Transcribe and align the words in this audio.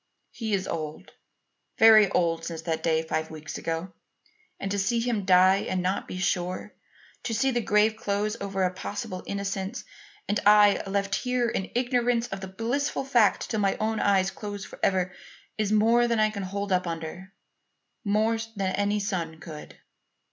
He 0.31 0.55
is 0.55 0.67
old 0.67 1.11
very 1.77 2.09
old 2.09 2.43
since 2.43 2.63
that 2.63 2.81
day 2.81 3.03
five 3.03 3.29
weeks 3.29 3.59
ago; 3.59 3.93
and 4.59 4.71
to 4.71 4.79
see 4.79 4.99
him 4.99 5.25
die 5.25 5.57
and 5.57 5.79
not 5.83 6.07
be 6.07 6.17
sure 6.17 6.73
to 7.21 7.35
see 7.35 7.51
the 7.51 7.61
grave 7.61 7.97
close 7.97 8.35
over 8.41 8.63
a 8.63 8.73
possible 8.73 9.21
innocence, 9.27 9.83
and 10.27 10.39
I 10.43 10.81
left 10.87 11.13
here 11.13 11.49
in 11.49 11.69
ignorance 11.75 12.27
of 12.29 12.41
the 12.41 12.47
blissful 12.47 13.05
fact 13.05 13.51
till 13.51 13.59
my 13.59 13.75
own 13.77 13.99
eyes 13.99 14.31
close 14.31 14.65
forever, 14.65 15.13
is 15.59 15.71
more 15.71 16.07
than 16.07 16.19
I 16.19 16.31
can 16.31 16.41
hold 16.41 16.71
up 16.71 16.87
under; 16.87 17.31
more 18.03 18.39
than 18.55 18.73
any 18.73 18.99
son 18.99 19.39
could. 19.39 19.77